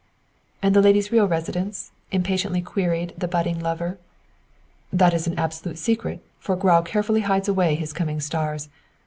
[0.63, 3.99] "And the lady's real residence?" impatiently queried the budding lover.
[4.91, 8.67] "That is an absolute secret, for Grau carefully hides away his coming stars.